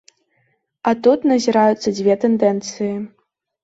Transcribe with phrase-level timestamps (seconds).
[0.89, 2.95] А тут назіраюцца дзве тэндэнцыі.